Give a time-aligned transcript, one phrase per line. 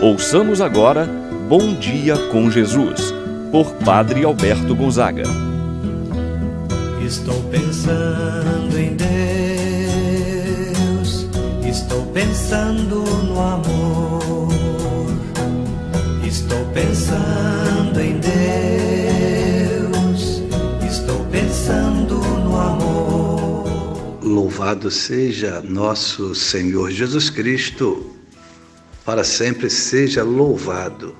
[0.00, 1.08] Ouçamos agora
[1.48, 3.14] Bom Dia com Jesus,
[3.50, 5.22] por Padre Alberto Gonzaga.
[7.02, 9.16] Estou pensando em Deus,
[11.66, 14.48] estou pensando no amor,
[16.26, 18.18] estou pensando em
[19.78, 19.92] Deus,
[20.86, 24.18] estou pensando no amor.
[24.22, 28.15] Louvado seja nosso Senhor Jesus Cristo
[29.06, 31.14] para sempre seja louvado.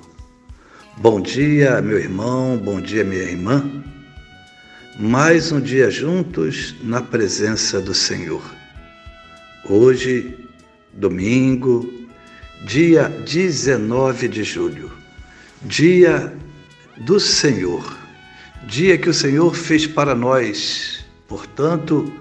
[0.97, 3.63] Bom dia, meu irmão, bom dia, minha irmã.
[4.99, 8.43] Mais um dia juntos na presença do Senhor.
[9.63, 10.37] Hoje,
[10.91, 11.89] domingo,
[12.65, 14.91] dia 19 de julho,
[15.61, 16.35] dia
[16.97, 17.97] do Senhor,
[18.65, 21.05] dia que o Senhor fez para nós.
[21.25, 22.11] Portanto,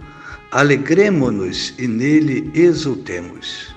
[0.52, 3.75] alegremo-nos e nele exultemos.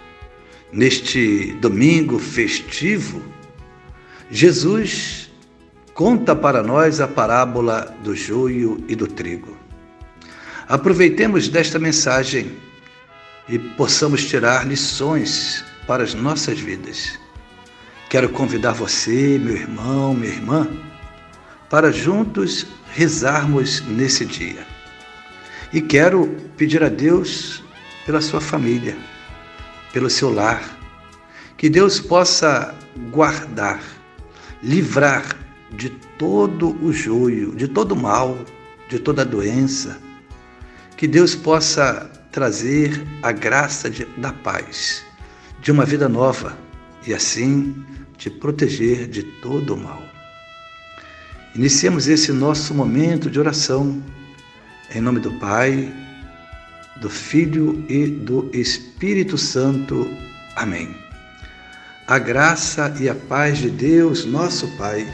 [0.72, 3.24] Neste domingo festivo,
[4.30, 5.32] Jesus
[5.96, 9.58] conta para nós a parábola do joio e do trigo.
[10.68, 12.52] Aproveitemos desta mensagem
[13.48, 17.18] e possamos tirar lições para as nossas vidas.
[18.08, 20.68] Quero convidar você, meu irmão, minha irmã,
[21.68, 24.68] para juntos rezarmos nesse dia.
[25.74, 27.64] E quero pedir a Deus
[28.06, 28.96] pela sua família
[29.94, 30.78] pelo seu lar.
[31.58, 32.76] Que Deus possa
[33.12, 33.82] guardar,
[34.64, 35.36] livrar
[35.72, 38.38] de todo o joio, de todo o mal,
[38.88, 40.00] de toda a doença.
[40.96, 45.04] Que Deus possa trazer a graça de, da paz,
[45.62, 46.58] de uma vida nova
[47.06, 47.76] e assim
[48.18, 50.04] te proteger de todo o mal.
[51.56, 54.02] Iniciemos esse nosso momento de oração
[54.94, 55.94] em nome do Pai,
[57.02, 60.10] do Filho e do Espírito Santo.
[60.56, 60.96] Amém.
[62.08, 65.08] A graça e a paz de Deus, nosso Pai,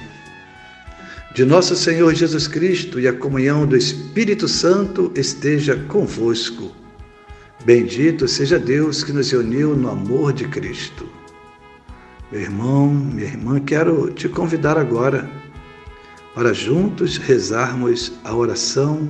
[1.33, 6.73] de nosso Senhor Jesus Cristo e a comunhão do Espírito Santo esteja convosco.
[7.65, 11.09] Bendito seja Deus que nos uniu no amor de Cristo.
[12.31, 15.29] Meu irmão, minha irmã, quero te convidar agora
[16.33, 19.09] para juntos rezarmos a oração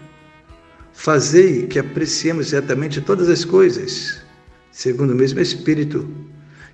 [0.93, 4.21] Fazei que apreciemos retamente todas as coisas,
[4.71, 6.07] segundo o mesmo Espírito,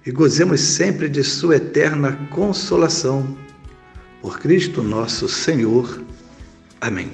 [0.06, 3.38] e gozemos sempre de Sua eterna consolação.
[4.22, 6.04] Por Cristo nosso Senhor.
[6.82, 7.12] Amém.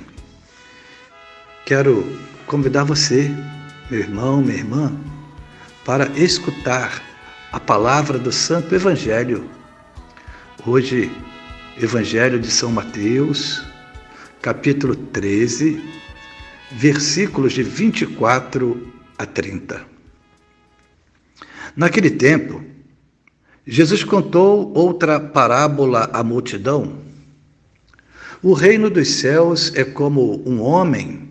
[1.66, 2.06] Quero
[2.48, 3.30] convidar você,
[3.90, 4.98] meu irmão, minha irmã,
[5.86, 7.04] para escutar
[7.52, 9.50] a palavra do Santo Evangelho.
[10.66, 11.12] Hoje,
[11.80, 13.64] Evangelho de São Mateus,
[14.42, 16.03] capítulo 13
[16.76, 19.86] versículos de 24 a 30.
[21.76, 22.64] Naquele tempo,
[23.66, 26.98] Jesus contou outra parábola à multidão.
[28.42, 31.30] O reino dos céus é como um homem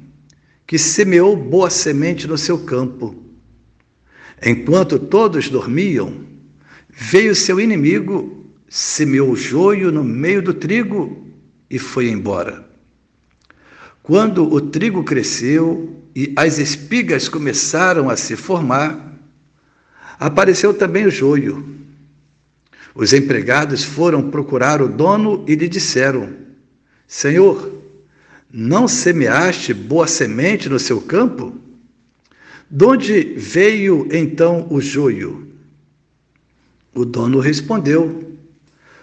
[0.67, 3.15] que semeou boa semente no seu campo.
[4.45, 6.25] Enquanto todos dormiam,
[6.89, 11.27] veio seu inimigo, semeou joio no meio do trigo
[11.69, 12.72] e foi embora.
[14.03, 19.17] Quando o trigo cresceu e as espigas começaram a se formar,
[20.19, 21.65] apareceu também o joio.
[22.95, 26.31] Os empregados foram procurar o dono e lhe disseram:
[27.07, 27.73] Senhor,
[28.53, 31.55] não semeaste boa semente no seu campo?
[32.69, 35.49] De onde veio então o joio?
[36.93, 38.37] O dono respondeu: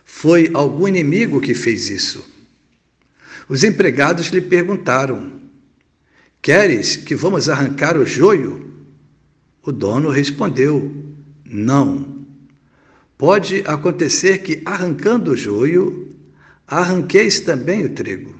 [0.03, 2.38] Foi algum inimigo que fez isso.
[3.50, 5.42] Os empregados lhe perguntaram:
[6.40, 8.69] Queres que vamos arrancar o joio?
[9.63, 10.94] O dono respondeu:
[11.44, 12.19] Não.
[13.18, 16.16] Pode acontecer que, arrancando o joio,
[16.68, 18.36] arranqueis também o trigo.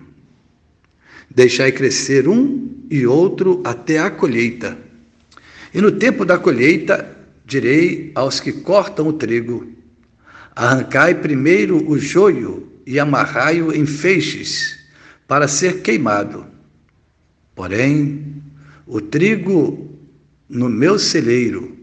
[1.30, 4.78] Deixai crescer um e outro até a colheita.
[5.74, 9.68] E no tempo da colheita, direi aos que cortam o trigo:
[10.56, 14.79] Arrancai primeiro o joio e amarrai-o em feixes
[15.30, 16.48] para ser queimado.
[17.54, 18.42] Porém,
[18.88, 19.88] o trigo
[20.50, 21.78] no meu celeiro,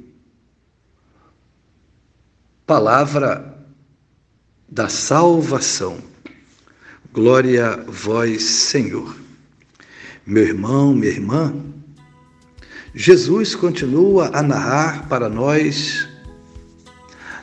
[2.66, 3.56] palavra
[4.68, 5.98] da salvação.
[7.12, 9.16] Glória a vós, Senhor.
[10.26, 11.54] Meu irmão, minha irmã,
[12.92, 16.08] Jesus continua a narrar para nós,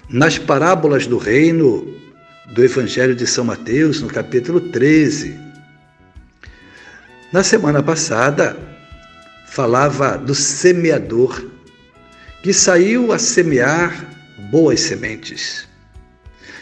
[0.09, 1.95] nas parábolas do reino
[2.53, 5.52] do Evangelho de São Mateus, no capítulo 13.
[7.33, 8.55] Na semana passada,
[9.47, 11.43] falava do semeador
[12.43, 14.05] que saiu a semear
[14.51, 15.67] boas sementes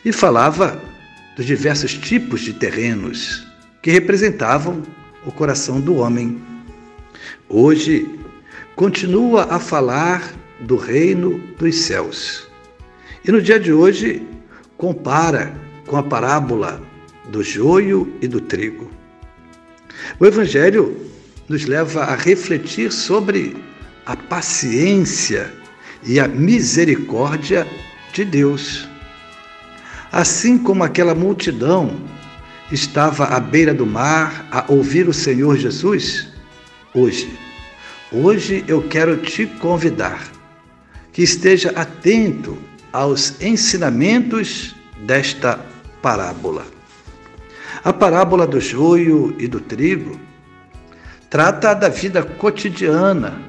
[0.06, 0.82] e falava
[1.36, 3.46] dos diversos tipos de terrenos
[3.82, 4.82] que representavam
[5.26, 6.42] o coração do homem.
[7.50, 8.08] Hoje,
[8.74, 12.48] continua a falar do reino dos céus.
[13.26, 14.26] E no dia de hoje,
[14.78, 15.54] compara
[15.86, 16.82] com a parábola
[17.30, 19.01] do joio e do trigo.
[20.20, 20.98] O Evangelho
[21.48, 23.56] nos leva a refletir sobre
[24.06, 25.52] a paciência
[26.04, 27.68] e a misericórdia
[28.14, 28.88] de Deus.
[30.12, 31.96] Assim como aquela multidão
[32.72, 36.28] estava à beira do mar a ouvir o Senhor Jesus,
[36.94, 37.30] hoje,
[38.12, 40.32] hoje eu quero te convidar
[41.14, 42.58] que esteja atento
[42.92, 44.76] aos ensinamentos
[45.06, 45.60] desta
[46.02, 46.66] parábola.
[47.84, 50.20] A parábola do joio e do trigo
[51.32, 53.42] trata da vida cotidiana.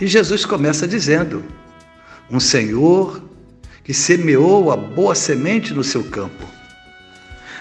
[0.00, 1.44] E Jesus começa dizendo:
[2.30, 3.22] Um Senhor
[3.84, 6.46] que semeou a boa semente no seu campo,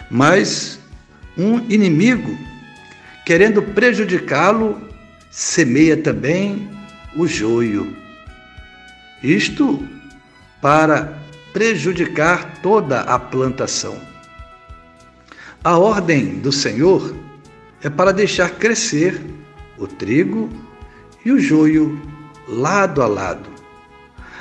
[0.09, 0.79] mas
[1.37, 2.37] um inimigo,
[3.25, 4.81] querendo prejudicá-lo,
[5.29, 6.69] semeia também
[7.17, 7.95] o joio.
[9.21, 9.85] Isto
[10.61, 11.17] para
[11.51, 14.14] prejudicar toda a plantação.
[15.65, 17.15] A ordem do Senhor
[17.81, 19.19] é para deixar crescer
[19.79, 20.47] o trigo
[21.25, 21.99] e o joio
[22.47, 23.49] lado a lado.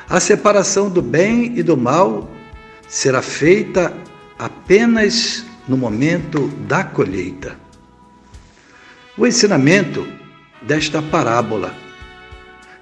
[0.06, 2.30] A separação do bem e do mal
[2.86, 3.96] será feita
[4.38, 7.58] apenas no momento da colheita.
[9.16, 10.06] O ensinamento
[10.60, 11.74] desta parábola.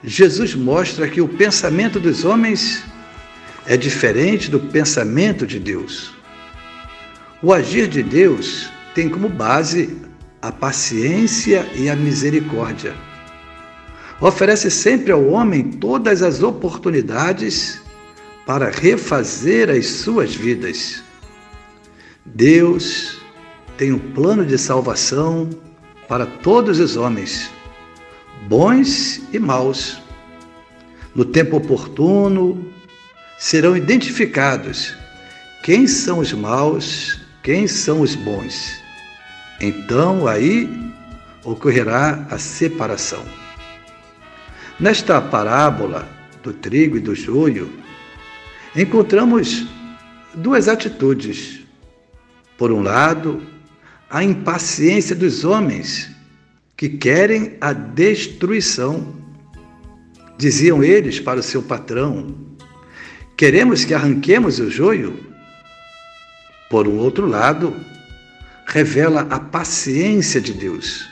[0.02, 2.82] Jesus mostra que o pensamento dos homens
[3.66, 6.21] é diferente do pensamento de Deus.
[7.42, 9.96] O agir de Deus tem como base
[10.40, 12.94] a paciência e a misericórdia.
[14.20, 17.82] Oferece sempre ao homem todas as oportunidades
[18.46, 21.02] para refazer as suas vidas.
[22.24, 23.18] Deus
[23.76, 25.50] tem um plano de salvação
[26.06, 27.50] para todos os homens,
[28.46, 30.00] bons e maus.
[31.12, 32.72] No tempo oportuno,
[33.36, 34.94] serão identificados
[35.64, 38.80] quem são os maus, quem são os bons.
[39.60, 40.68] Então aí
[41.44, 43.24] ocorrerá a separação.
[44.78, 46.08] Nesta parábola
[46.42, 47.70] do trigo e do joio,
[48.74, 49.66] encontramos
[50.34, 51.60] duas atitudes.
[52.56, 53.42] Por um lado,
[54.08, 56.10] a impaciência dos homens
[56.76, 59.20] que querem a destruição.
[60.36, 62.34] Diziam eles para o seu patrão:
[63.36, 65.31] Queremos que arranquemos o joio?
[66.72, 67.76] Por um outro lado,
[68.64, 71.06] revela a paciência de Deus.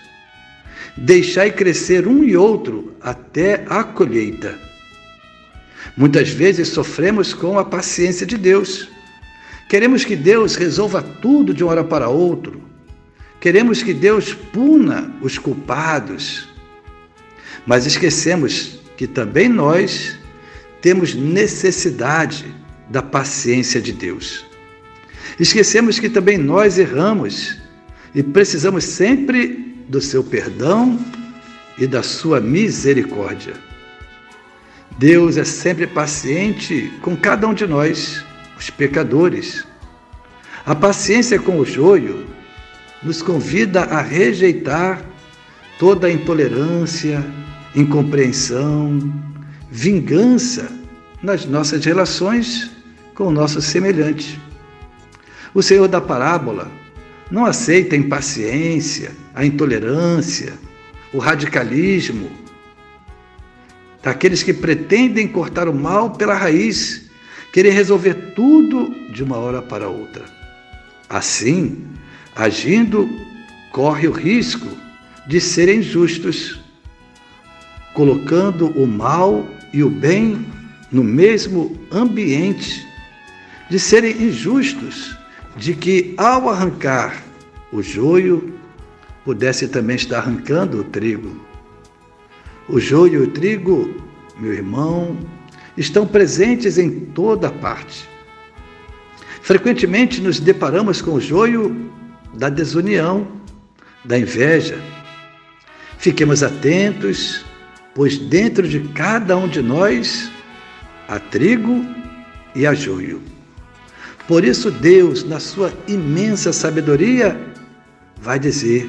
[0.96, 4.58] Deixai crescer um e outro até a colheita.
[5.94, 8.88] Muitas vezes sofremos com a paciência de Deus.
[9.69, 12.55] Queremos que Deus resolva tudo de uma hora para outra.
[13.38, 16.48] Queremos que Deus puna os culpados.
[17.67, 20.19] Mas esquecemos que também nós
[20.81, 22.46] temos necessidade
[22.88, 24.48] da paciência de Deus.
[25.41, 27.56] Esquecemos que também nós erramos
[28.15, 31.03] e precisamos sempre do seu perdão
[31.79, 33.55] e da sua misericórdia.
[34.99, 38.23] Deus é sempre paciente com cada um de nós,
[38.59, 39.67] os pecadores.
[40.67, 42.27] A paciência com o joio
[43.03, 45.03] nos convida a rejeitar
[45.79, 47.25] toda a intolerância,
[47.75, 49.11] incompreensão,
[49.70, 50.70] vingança
[51.23, 52.70] nas nossas relações
[53.15, 54.49] com o nosso semelhante.
[55.54, 56.70] O Senhor da parábola
[57.30, 60.54] não aceita a impaciência, a intolerância,
[61.12, 62.30] o radicalismo
[64.02, 67.10] daqueles que pretendem cortar o mal pela raiz,
[67.52, 70.24] querer resolver tudo de uma hora para outra.
[71.08, 71.84] Assim,
[72.34, 73.08] agindo,
[73.72, 74.69] corre o risco
[75.26, 76.60] de serem justos,
[77.94, 80.46] colocando o mal e o bem
[80.90, 82.86] no mesmo ambiente,
[83.69, 85.16] de serem injustos,
[85.60, 87.22] de que ao arrancar
[87.70, 88.55] o joio,
[89.26, 91.38] pudesse também estar arrancando o trigo.
[92.67, 93.94] O joio e o trigo,
[94.38, 95.19] meu irmão,
[95.76, 98.08] estão presentes em toda parte.
[99.43, 101.93] Frequentemente nos deparamos com o joio
[102.32, 103.29] da desunião,
[104.02, 104.81] da inveja.
[105.98, 107.44] Fiquemos atentos,
[107.94, 110.31] pois dentro de cada um de nós
[111.06, 111.84] há trigo
[112.55, 113.20] e há joio.
[114.31, 117.37] Por isso, Deus, na sua imensa sabedoria,
[118.22, 118.89] vai dizer: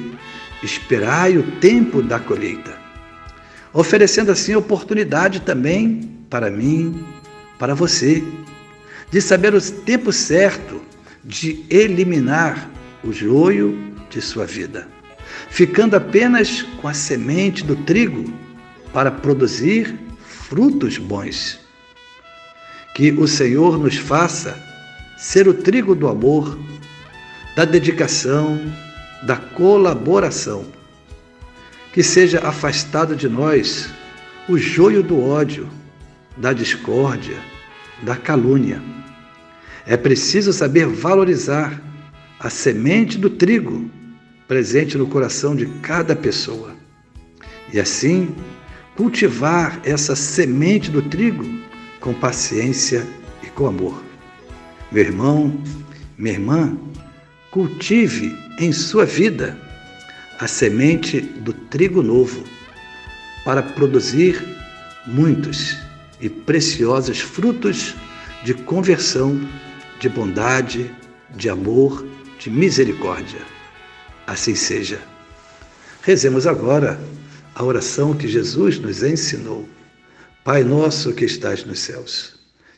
[0.62, 2.78] esperai o tempo da colheita,
[3.72, 7.04] oferecendo assim oportunidade também para mim,
[7.58, 8.22] para você,
[9.10, 10.80] de saber o tempo certo
[11.24, 12.70] de eliminar
[13.02, 14.86] o joio de sua vida,
[15.50, 18.32] ficando apenas com a semente do trigo
[18.92, 19.92] para produzir
[20.24, 21.58] frutos bons.
[22.94, 24.70] Que o Senhor nos faça
[25.22, 26.58] ser o trigo do amor,
[27.54, 28.60] da dedicação,
[29.22, 30.66] da colaboração.
[31.92, 33.88] Que seja afastado de nós
[34.48, 35.70] o joio do ódio,
[36.36, 37.38] da discórdia,
[38.02, 38.82] da calúnia.
[39.86, 41.80] É preciso saber valorizar
[42.40, 43.88] a semente do trigo
[44.48, 46.74] presente no coração de cada pessoa.
[47.72, 48.34] E assim,
[48.96, 51.44] cultivar essa semente do trigo
[52.00, 53.06] com paciência
[53.40, 54.11] e com amor.
[54.92, 55.58] Meu irmão,
[56.18, 56.76] minha irmã,
[57.50, 59.58] cultive em sua vida
[60.38, 62.44] a semente do trigo novo
[63.42, 64.44] para produzir
[65.06, 65.78] muitos
[66.20, 67.94] e preciosos frutos
[68.44, 69.40] de conversão,
[69.98, 70.94] de bondade,
[71.36, 72.06] de amor,
[72.38, 73.40] de misericórdia.
[74.26, 75.00] Assim seja.
[76.02, 77.00] Rezemos agora
[77.54, 79.66] a oração que Jesus nos ensinou.
[80.44, 82.41] Pai nosso que estás nos céus,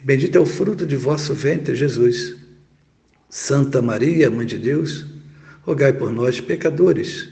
[0.00, 2.36] bendito é o fruto de vosso ventre, Jesus.
[3.28, 5.06] Santa Maria, Mãe de Deus,
[5.62, 7.28] rogai por nós, pecadores,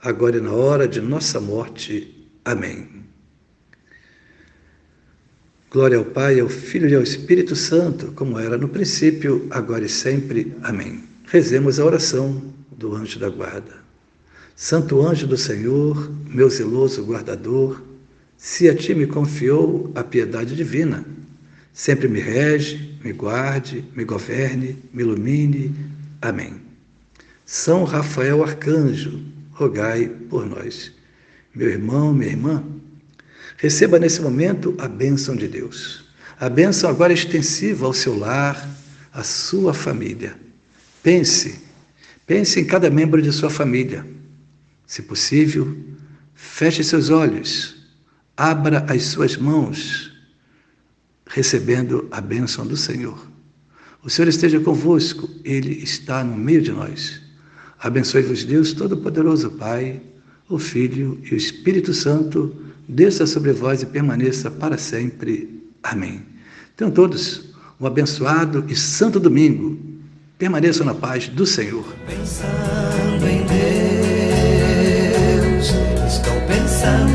[0.00, 2.28] agora e na hora de nossa morte.
[2.44, 3.04] Amém.
[5.70, 9.88] Glória ao Pai, ao Filho e ao Espírito Santo, como era no princípio, agora e
[9.88, 10.54] sempre.
[10.62, 11.02] Amém.
[11.26, 13.82] Rezemos a oração do anjo da guarda.
[14.54, 17.82] Santo anjo do Senhor, meu zeloso guardador,
[18.36, 21.04] se a ti me confiou a piedade divina,
[21.74, 25.74] sempre me rege, me guarde, me governe, me ilumine.
[26.22, 26.54] Amém.
[27.44, 29.20] São Rafael Arcanjo,
[29.52, 30.90] rogai por nós.
[31.54, 32.64] Meu irmão, minha irmã,
[33.58, 36.02] receba nesse momento a bênção de Deus.
[36.40, 38.66] A bênção agora extensiva ao seu lar,
[39.12, 40.34] à sua família.
[41.02, 41.60] Pense,
[42.26, 44.14] pense em cada membro de sua família
[44.86, 45.76] se possível,
[46.34, 47.74] feche seus olhos,
[48.36, 50.12] abra as suas mãos,
[51.34, 53.18] recebendo a bênção do Senhor.
[54.04, 57.20] O Senhor esteja convosco, Ele está no meio de nós.
[57.80, 60.00] Abençoe-vos, Deus Todo-Poderoso, Pai,
[60.48, 62.54] o Filho e o Espírito Santo,
[62.88, 65.60] desça sobre vós e permaneça para sempre.
[65.82, 66.22] Amém.
[66.76, 69.76] Tenham todos um abençoado e santo domingo.
[70.38, 71.84] Permaneçam na paz do Senhor.
[72.06, 73.44] Pensando em
[75.48, 75.66] Deus,
[76.06, 77.13] estou pensando.